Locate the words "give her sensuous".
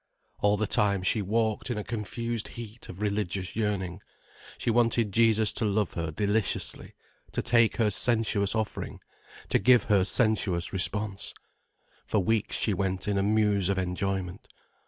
9.59-10.73